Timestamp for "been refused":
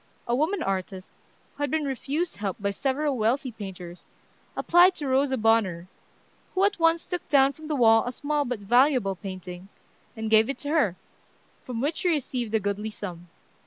1.69-2.37